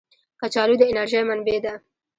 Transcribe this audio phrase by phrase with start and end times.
[0.39, 1.73] کچالو د انرژۍ منبع ده